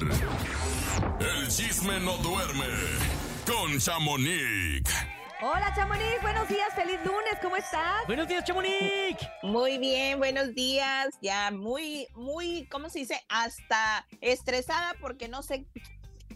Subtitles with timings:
[0.00, 2.66] El chisme no duerme
[3.44, 4.88] con Chamonix.
[5.42, 8.06] Hola, Chamonix, buenos días, feliz lunes, ¿cómo estás?
[8.06, 9.26] Buenos días, Chamonix.
[9.42, 11.08] Muy bien, buenos días.
[11.20, 13.20] Ya muy, muy, ¿cómo se dice?
[13.28, 15.66] Hasta estresada porque no sé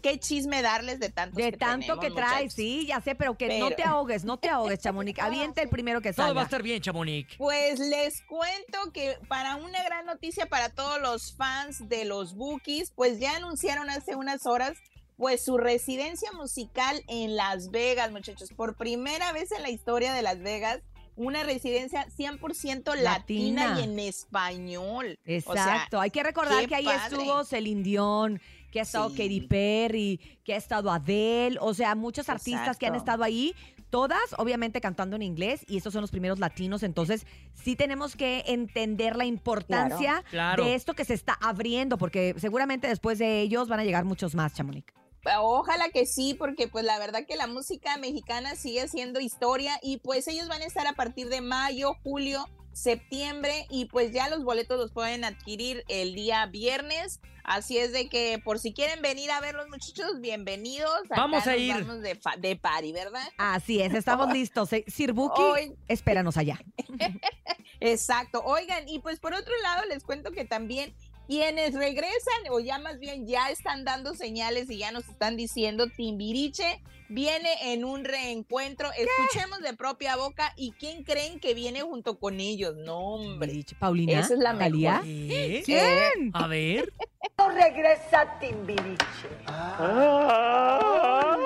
[0.03, 3.71] qué chisme darles de tanto De tanto que traes, sí, ya sé, pero que no
[3.71, 5.17] te ahogues, no te ahogues, Chamonix.
[5.21, 6.27] Avienta el primero que salga.
[6.27, 7.35] Todo va a estar bien, Chamonix.
[7.37, 12.91] Pues les cuento que para una gran noticia para todos los fans de los Bookies,
[12.91, 14.77] pues ya anunciaron hace unas horas
[15.15, 18.49] pues su residencia musical en Las Vegas, muchachos.
[18.51, 20.81] Por primera vez en la historia de Las Vegas,
[21.15, 23.77] una residencia 100% latina.
[23.79, 25.17] y en español.
[25.23, 26.01] Exacto.
[26.01, 28.41] Hay que recordar que ahí estuvo Celine Dion,
[28.73, 32.95] que ha estado Katy Perry, que ha estado Adele, o sea, muchos artistas que han
[32.95, 33.53] estado ahí.
[33.91, 36.81] Todas, obviamente, cantando en inglés, y estos son los primeros latinos.
[36.81, 40.23] Entonces, sí tenemos que entender la importancia
[40.57, 44.33] de esto que se está abriendo, porque seguramente después de ellos van a llegar muchos
[44.33, 44.91] más, Chamonix.
[45.39, 49.97] Ojalá que sí, porque pues la verdad que la música mexicana sigue siendo historia y
[49.97, 54.43] pues ellos van a estar a partir de mayo, julio, septiembre y pues ya los
[54.43, 57.21] boletos los pueden adquirir el día viernes.
[57.43, 61.01] Así es de que por si quieren venir a ver los muchachos, bienvenidos.
[61.09, 61.73] vamos a ir.
[61.73, 63.27] Vamos de, de party, ¿verdad?
[63.37, 64.69] Así es, estamos listos.
[64.87, 66.59] Sirbuki, espéranos allá.
[67.81, 68.41] Exacto.
[68.45, 70.95] Oigan, y pues por otro lado les cuento que también
[71.27, 75.87] quienes regresan o ya más bien ya están dando señales y ya nos están diciendo
[75.87, 76.81] Timbiriche
[77.13, 78.89] viene en un reencuentro.
[78.91, 82.75] Escuchemos de propia boca y quién creen que viene junto con ellos.
[82.75, 83.63] No, hombre.
[83.79, 84.19] Paulina.
[84.19, 85.01] Esa es la María.
[85.03, 86.31] ¿Quién?
[86.33, 86.91] A ver.
[87.37, 89.29] No regresa Timbiriche.
[89.47, 91.37] Ah.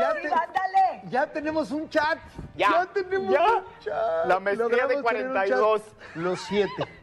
[0.00, 0.14] Ya,
[1.10, 2.18] ya, tenemos un chat.
[2.56, 4.26] Ya, tenemos un chat.
[4.26, 5.82] La maestría de 42.
[6.14, 7.01] Los siete.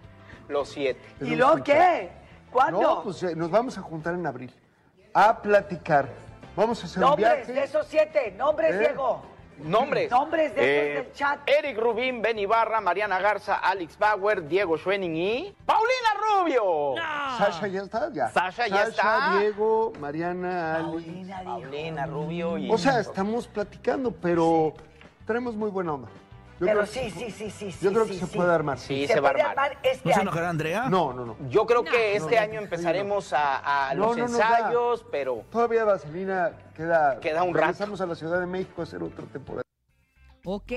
[0.49, 0.99] Los siete.
[1.21, 2.09] ¿Y luego qué?
[2.51, 2.81] ¿Cuándo?
[2.81, 4.51] No, pues eh, nos vamos a juntar en abril
[5.13, 6.09] a platicar.
[6.55, 7.35] Vamos a hacer un viaje.
[7.37, 8.79] Nombres de esos siete, nombres, ¿Eh?
[8.79, 9.21] Diego.
[9.59, 10.09] Nombres.
[10.09, 11.39] Nombres de esos eh, del chat.
[11.45, 16.95] Eric Rubín, Ben Ibarra, Mariana Garza, Alex Bauer, Diego Schwenning y Paulina Rubio.
[17.37, 18.29] Sasha ya está, ya.
[18.29, 19.37] Sasha ya está.
[19.37, 21.05] Diego, Mariana, Alex.
[21.43, 22.71] Paulina, Rubio y...
[22.71, 24.73] O sea, estamos platicando, pero
[25.27, 26.09] tenemos muy buena onda.
[26.59, 27.75] Pero sí, sí, sí, sí.
[27.81, 28.77] Yo creo que se puede armar.
[28.77, 29.77] Sí, se, va a armar.
[29.83, 30.89] este ¿No se enojará Andrea?
[30.89, 31.37] No, no, no.
[31.49, 35.43] Yo creo que este año empezaremos a, los ensayos, pero...
[35.51, 37.19] Todavía Vaselina queda...
[37.19, 37.67] Queda un rato.
[37.67, 39.68] Regresamos a la Ciudad de México a hacer otra temporada.
[40.45, 40.71] Ok.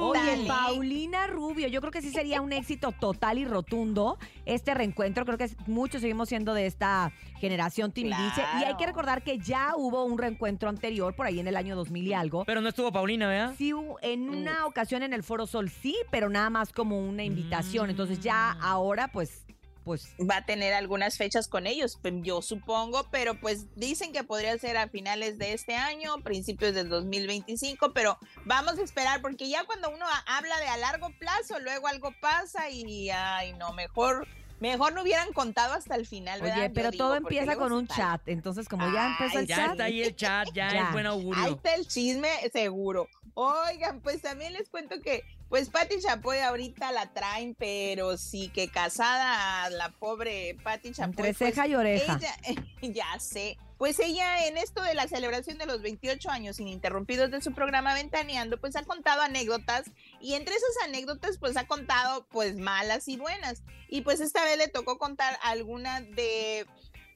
[0.00, 5.24] Oye, Paulina Rubio, yo creo que sí sería un éxito total y rotundo este reencuentro.
[5.24, 8.42] Creo que muchos seguimos siendo de esta generación Timbiriche.
[8.60, 11.76] Y hay que recordar que ya hubo un reencuentro anterior, por ahí en el año
[11.76, 12.44] 2000 y algo.
[12.44, 13.54] Pero no estuvo Paulina, ¿verdad?
[13.58, 17.90] Sí, en una ocasión en el Foro Sol sí, pero nada más como una invitación.
[17.90, 18.64] Entonces ya mm.
[18.64, 19.44] ahora, pues
[19.84, 24.24] pues va a tener algunas fechas con ellos, pues, yo supongo, pero pues dicen que
[24.24, 29.48] podría ser a finales de este año, principios del 2025, pero vamos a esperar porque
[29.48, 34.26] ya cuando uno habla de a largo plazo, luego algo pasa y ay, no, mejor
[34.62, 36.58] Mejor no hubieran contado hasta el final, ¿verdad?
[36.58, 38.22] Oye, pero todo empieza con un chat.
[38.26, 39.66] Entonces, como ya empezó el ya chat.
[39.66, 41.42] Ya está ahí el chat, ya, es buen augurio.
[41.42, 43.08] Ahí está el chisme, seguro.
[43.34, 48.68] Oigan, pues también les cuento que pues Patti Chapoy ahorita la traen, pero sí que
[48.68, 51.10] casada la pobre Patti Chapoy.
[51.10, 52.20] Entre ceja y oreja.
[52.82, 53.58] ya sé.
[53.82, 57.94] Pues ella en esto de la celebración de los 28 años ininterrumpidos de su programa
[57.94, 63.16] Ventaneando, pues ha contado anécdotas y entre esas anécdotas pues ha contado pues malas y
[63.16, 63.64] buenas.
[63.88, 66.64] Y pues esta vez le tocó contar alguna de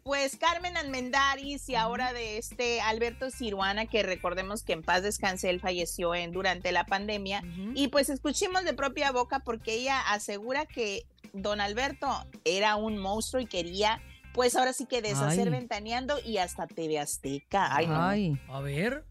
[0.03, 5.51] pues Carmen Almendaris y ahora de este Alberto Ciruana, que recordemos que en paz descanse,
[5.51, 7.43] él falleció en, durante la pandemia.
[7.75, 12.09] Y pues escuchemos de propia boca porque ella asegura que don Alberto
[12.45, 14.01] era un monstruo y quería,
[14.37, 17.75] pues ahora sí que deshacer ventaneando y hasta TV Azteca.
[17.75, 19.05] Ay, A ver.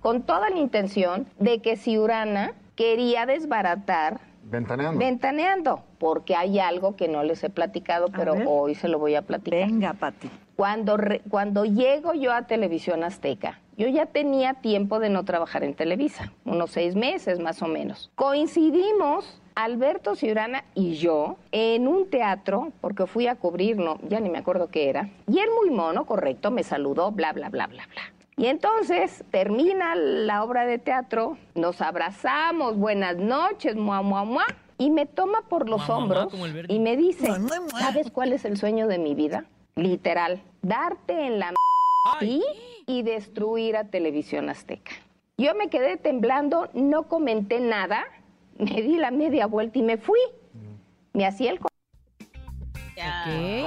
[0.00, 4.98] Con toda la intención de que Ciurana quería desbaratar Ventaneando.
[4.98, 9.22] Ventaneando, porque hay algo que no les he platicado, pero hoy se lo voy a
[9.22, 9.60] platicar.
[9.60, 10.28] Venga, Pati.
[10.54, 10.98] Cuando,
[11.30, 16.32] cuando llego yo a Televisión Azteca, yo ya tenía tiempo de no trabajar en Televisa,
[16.44, 18.10] unos seis meses más o menos.
[18.14, 24.38] Coincidimos Alberto Ciurana y yo en un teatro, porque fui a cubrirlo, ya ni me
[24.38, 28.02] acuerdo qué era, y él muy mono, correcto, me saludó, bla, bla, bla, bla, bla.
[28.36, 34.44] Y entonces termina la obra de teatro, nos abrazamos, buenas noches, mua, mua, mua,
[34.76, 36.34] y me toma por los hombros
[36.66, 37.28] y me dice,
[37.78, 39.44] ¿sabes cuál es el sueño de mi vida?
[39.76, 41.52] Literal, darte en la
[42.20, 42.42] m
[42.86, 44.92] y destruir a Televisión Azteca.
[45.36, 48.04] Yo me quedé temblando, no comenté nada,
[48.58, 50.20] me di la media vuelta y me fui.
[51.12, 51.58] Me hacía el...
[51.58, 51.70] Ok,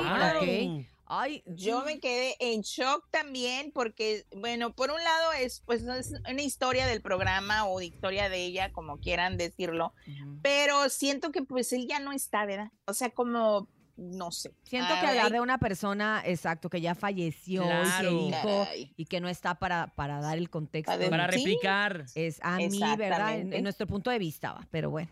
[0.02, 0.88] ok.
[1.10, 6.14] Ay, yo me quedé en shock también porque, bueno, por un lado es pues es
[6.30, 9.94] una historia del programa o de historia de ella, como quieran decirlo,
[10.42, 12.72] pero siento que pues él ya no está, ¿verdad?
[12.86, 14.54] O sea, como no sé.
[14.64, 19.20] Siento que hablar de una persona, exacto, que ya falleció y que dijo y que
[19.20, 20.98] no está para, para dar el contexto.
[21.10, 22.06] Para replicar.
[22.16, 23.40] Es a mí, ¿verdad?
[23.40, 25.10] En, nuestro punto de vista, pero bueno.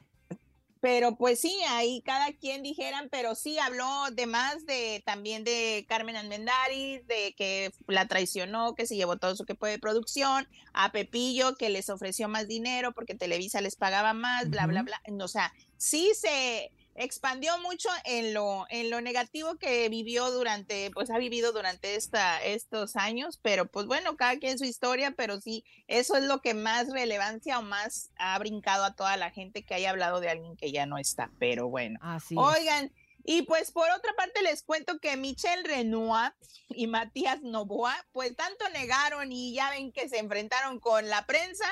[0.82, 5.84] Pero pues sí, ahí cada quien dijeran, pero sí habló de más de también de
[5.90, 10.92] Carmen Almendaris, de que la traicionó, que se llevó todo su equipo de producción, a
[10.92, 15.02] Pepillo que les ofreció más dinero porque Televisa les pagaba más, bla, bla, bla.
[15.24, 21.10] O sea, sí se expandió mucho en lo, en lo negativo que vivió durante, pues
[21.10, 25.66] ha vivido durante esta, estos años, pero pues bueno, cada quien su historia, pero sí,
[25.88, 29.76] eso es lo que más relevancia o más ha brincado a toda la gente que
[29.76, 32.00] haya hablado de alguien que ya no está, pero bueno.
[32.02, 32.92] Así Oigan,
[33.28, 36.34] y pues por otra parte les cuento que Michelle Renoir
[36.70, 41.66] y Matías Novoa, pues tanto negaron y ya ven que se enfrentaron con la prensa,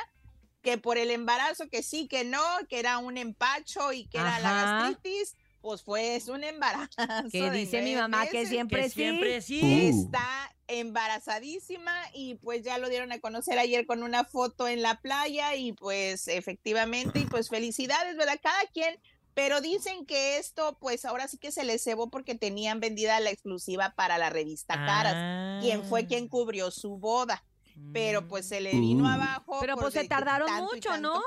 [0.63, 4.39] que por el embarazo que sí, que no, que era un empacho y que era
[4.39, 6.89] la gastritis, pues fue es un embarazo.
[7.31, 8.95] Que dice mi mamá que siempre sí.
[8.95, 9.87] Siempre sí.
[9.87, 14.99] Está embarazadísima y pues ya lo dieron a conocer ayer con una foto en la
[15.01, 18.39] playa y pues efectivamente y pues felicidades, ¿verdad?
[18.41, 18.97] Cada quien
[19.35, 23.31] pero dicen que esto, pues ahora sí que se les cebó porque tenían vendida la
[23.31, 26.07] exclusiva para la revista Caras, quien fue ah.
[26.07, 27.43] quien cubrió su boda
[27.91, 29.07] pero pues se le vino uh.
[29.07, 29.57] abajo.
[29.59, 31.21] Pero pues se tardaron mucho, ¿no?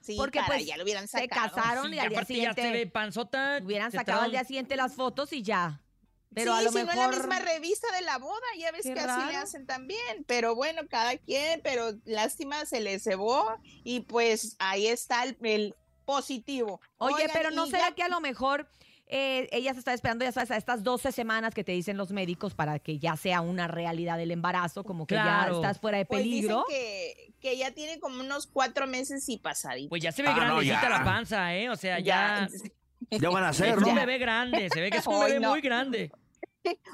[0.00, 1.48] Sí, porque pues ya lo hubieran sacado.
[1.48, 3.60] Se casaron y al día siguiente ya se ve panzota.
[3.62, 5.82] Hubieran sacado al día siguiente las fotos y ya.
[6.32, 6.94] Pero a lo si mejor...
[6.94, 10.24] no en la misma revista de la boda, ya ves que así le hacen también.
[10.26, 13.52] Pero bueno, cada quien, pero lástima se le cebó
[13.82, 15.74] y pues ahí está el,
[16.04, 16.80] positivo.
[16.98, 18.68] Oye, pero no será que a lo mejor
[19.12, 22.12] eh, ella se está esperando, ya sabes, a estas 12 semanas que te dicen los
[22.12, 26.04] médicos para que ya sea una realidad el embarazo, como que ya estás fuera de
[26.04, 26.64] pues peligro.
[26.68, 29.88] que, que, ya tiene como unos cuatro meses y pasadito.
[29.88, 31.68] Pues ya se ve ah, grandecita la panza, ¿eh?
[31.70, 32.48] O sea, ya.
[33.10, 33.82] Ya, van a ser, ¿no?
[33.82, 36.12] Es un bebé grande, se ve que es un bebé muy grande.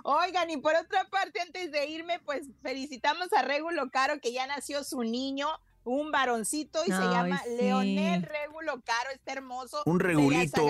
[0.04, 4.46] Oigan, y por otra parte, antes de irme, pues felicitamos a Regulo Caro, que ya
[4.46, 5.48] nació su niño,
[5.84, 9.82] un varoncito, y se llama Leonel Regulo Caro, está hermoso.
[9.84, 10.66] Un regulito.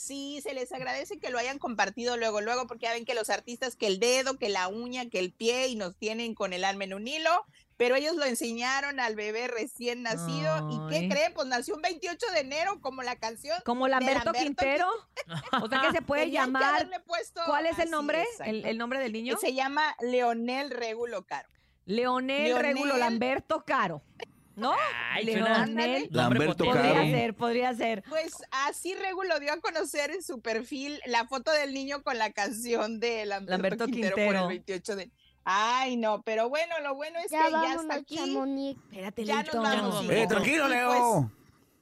[0.00, 3.28] Sí, se les agradece que lo hayan compartido luego, luego, porque ya ven que los
[3.28, 6.64] artistas que el dedo, que la uña, que el pie y nos tienen con el
[6.64, 7.44] alma en un hilo,
[7.76, 10.70] pero ellos lo enseñaron al bebé recién nacido.
[10.70, 11.34] ¿Y qué creen?
[11.34, 13.58] Pues nació un 28 de enero, como la canción.
[13.66, 14.88] Como Lamberto, Quintero.
[15.62, 16.88] o sea que se puede llamar.
[17.44, 18.24] ¿Cuál es el nombre?
[18.46, 19.36] el, nombre del niño?
[19.36, 21.50] Se llama Leonel Regulo Caro.
[21.84, 24.02] Leonel, Leonel Regulo Lamberto Caro.
[24.60, 24.74] ¿No?
[25.12, 26.08] Ay, Leonel.
[26.10, 28.02] Lamberto Podría ser, podría ser.
[28.08, 32.30] Pues así Regulo dio a conocer en su perfil la foto del niño con la
[32.32, 35.10] canción de Lamberto, Quintero, por el 28 de...
[35.44, 38.18] Ay, no, pero bueno, lo bueno es que ya está aquí.
[38.90, 40.04] Espérate, ya nos vamos.
[40.10, 41.32] Eh, tranquilo, pues, Leo.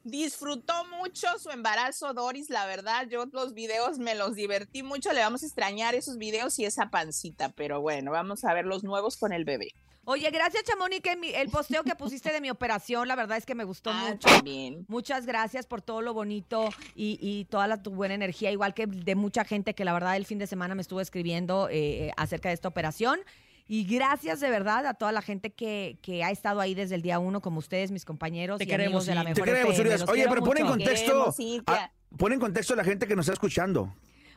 [0.04, 3.08] disfrutó mucho su embarazo, Doris, la verdad.
[3.10, 5.12] Yo los videos me los divertí mucho.
[5.12, 8.84] Le vamos a extrañar esos videos y esa pancita, pero bueno, vamos a ver los
[8.84, 9.74] nuevos con el bebé.
[10.10, 13.64] Oye, gracias, Chamonix, el posteo que pusiste de mi operación, la verdad es que me
[13.64, 14.26] gustó ah, mucho.
[14.88, 19.14] Muchas gracias por todo lo bonito y, toda la, tu buena energía, igual que de
[19.14, 22.54] mucha gente que la verdad el fin de semana me estuvo escribiendo eh, acerca de
[22.54, 23.20] esta operación.
[23.66, 27.02] Y gracias de verdad a toda la gente que, que, ha estado ahí desde el
[27.02, 30.42] día uno, como ustedes, mis compañeros y amigos de la mejor Te queremos, Oye, pero
[30.42, 31.34] pon en contexto,
[32.16, 33.92] pon en contexto a la gente que nos está escuchando.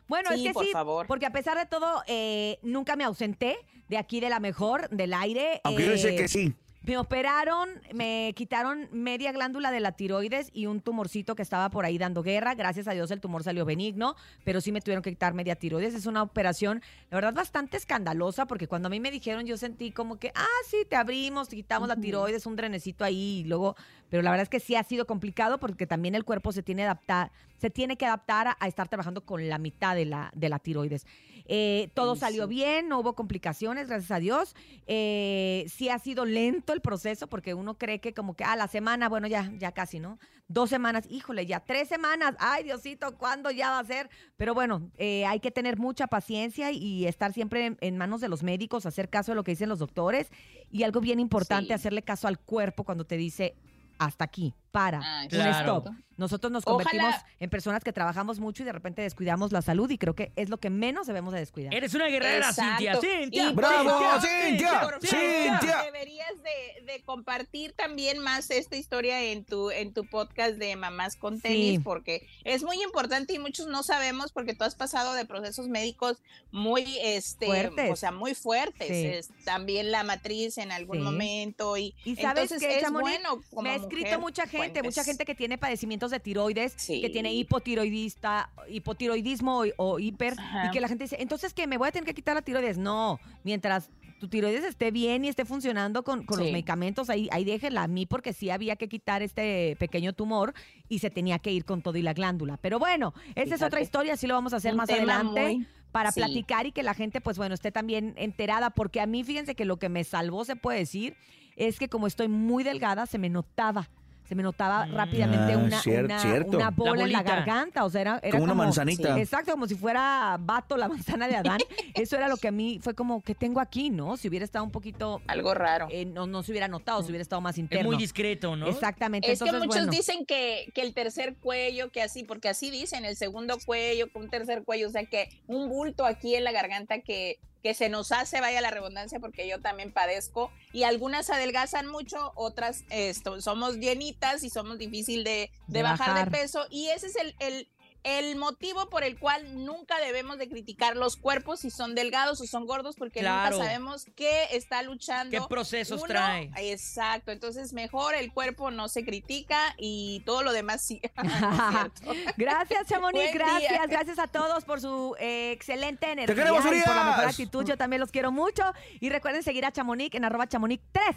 [0.08, 0.72] Bueno, es que sí,
[1.06, 3.56] porque a pesar de todo, eh, nunca me ausenté
[3.88, 5.60] de aquí de la mejor, del aire.
[5.64, 6.54] Aunque yo sé que sí.
[6.84, 11.84] Me operaron, me quitaron media glándula de la tiroides y un tumorcito que estaba por
[11.84, 12.56] ahí dando guerra.
[12.56, 15.94] Gracias a Dios el tumor salió benigno, pero sí me tuvieron que quitar media tiroides.
[15.94, 19.92] Es una operación, la verdad, bastante escandalosa porque cuando a mí me dijeron yo sentí
[19.92, 23.76] como que, ah, sí, te abrimos, te quitamos la tiroides, un drenecito ahí y luego,
[24.10, 26.82] pero la verdad es que sí ha sido complicado porque también el cuerpo se tiene,
[26.82, 30.58] adaptar, se tiene que adaptar a, estar trabajando con la mitad de la, de la
[30.58, 31.06] tiroides.
[31.46, 34.54] Eh, todo salió bien, no hubo complicaciones, gracias a Dios.
[34.86, 38.56] Eh, sí ha sido lento el proceso porque uno cree que como que, a ah,
[38.56, 40.18] la semana, bueno, ya, ya casi, ¿no?
[40.48, 44.10] Dos semanas, híjole, ya tres semanas, ay Diosito, ¿cuándo ya va a ser?
[44.36, 48.42] Pero bueno, eh, hay que tener mucha paciencia y estar siempre en, manos de los
[48.42, 50.30] médicos, hacer caso de lo que dicen los doctores
[50.70, 53.54] y algo bien importante, hacerle caso al cuerpo cuando te dice
[53.98, 55.76] hasta aquí para, Ah, un claro.
[55.78, 55.94] stop.
[56.18, 59.90] Nosotros nos Ojalá- convertimos en personas que trabajamos mucho y de repente descuidamos la salud
[59.90, 61.74] y creo que es lo que menos debemos de descuidar.
[61.74, 63.00] Eres una guerrera, Exacto.
[63.00, 63.00] Cintia.
[63.00, 63.50] Cintia.
[63.50, 65.82] Y- ¡Bravo, Cintia, Cintia!
[65.84, 71.16] Deberías de, de compartir también más esta historia en tu en tu podcast de Mamás
[71.16, 71.78] con Tenis, Sí.
[71.80, 76.18] porque es muy importante y muchos no sabemos porque tú has pasado de procesos médicos
[76.50, 77.90] muy este Fuertes.
[77.90, 78.88] o sea, muy fuertes.
[78.88, 79.06] Sí.
[79.06, 81.02] Es también la matriz en algún Sí.
[81.02, 83.18] momento y, ¿Y sabes entonces qué, es Chamonix?
[83.22, 86.74] bueno como Me ha escrito mujer, mucha gente, mucha gente que tiene padecimientos de tiroides,
[86.76, 87.00] Sí.
[87.00, 90.66] que tiene hipotiroidista, hipotiroidismo o, o hiper, Ajá.
[90.66, 92.78] y que la gente dice, entonces que me voy a tener que quitar la tiroides.
[92.78, 93.90] No, mientras
[94.20, 97.88] tu tiroides esté bien y esté funcionando con, con los medicamentos, ahí, ahí déjenla a
[97.88, 100.54] mí porque sí había que quitar este pequeño tumor
[100.88, 102.56] y se tenía que ir con todo y la glándula.
[102.58, 105.42] Pero bueno, esa es otra historia, sí lo vamos a hacer Un más adelante.
[105.42, 106.20] muy- para sí.
[106.20, 109.66] platicar y que la gente, pues bueno, esté también enterada, porque a mí, fíjense que
[109.66, 111.16] lo que me salvó, se puede decir,
[111.54, 113.90] es que como estoy muy delgada, se me notaba.
[114.28, 114.94] Se me notaba Mm.
[114.94, 116.56] rápidamente Ah, una, una, cierto.
[116.56, 117.84] una bola en la garganta.
[117.84, 119.18] O sea, era, era Como una manzanita.
[119.18, 121.58] Exacto, como si fuera vato la manzana de Adán.
[121.94, 124.16] Eso era lo que a mí fue como, ¿qué tengo aquí, no?
[124.16, 125.88] Si hubiera estado un poquito, algo raro.
[125.90, 127.88] eh, no, no se hubiera notado, si hubiera estado más Es interno.
[127.88, 128.66] muy discreto, ¿no?
[128.68, 129.30] Exactamente.
[129.30, 129.90] Es que muchos bueno.
[129.90, 134.22] dicen que, que el tercer cuello, que así, porque así dicen, el segundo cuello, con
[134.22, 137.88] un tercer cuello, o sea que un bulto aquí en la garganta que, que se
[137.88, 143.40] nos hace, vaya la redundancia, porque yo también padezco, y algunas adelgazan mucho, otras esto,
[143.40, 146.30] somos llenitas y somos difícil de, de De bajar, bajar.
[146.30, 147.68] de peso, y ese es el, el,
[148.04, 152.46] el motivo por el cual nunca debemos de criticar los cuerpos si son delgados o
[152.46, 153.56] son gordos, porque Claro.
[153.56, 155.30] nunca sabemos qué está luchando.
[155.30, 156.08] ¿Qué procesos uno.
[156.08, 156.50] trae?
[156.56, 161.00] Exacto, entonces mejor el cuerpo no se critica y todo lo demás sí.
[162.36, 163.32] Gracias, Chamonix.
[163.32, 163.86] Gracias, día.
[163.86, 167.64] gracias a todos por su eh, excelente energía queremos, y por la mejor actitud.
[167.64, 168.64] Yo también los quiero mucho.
[169.00, 171.16] Y recuerden seguir a Chamonix en arroba chamonix 3